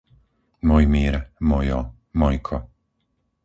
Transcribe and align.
Mojmír, 0.69 1.13
Mojo, 1.49 1.79
Mojko 2.21 2.61